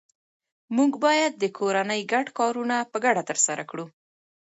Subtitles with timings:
[0.75, 3.85] موږ باید د کورنۍ ګډ کارونه په ګډه ترسره کړو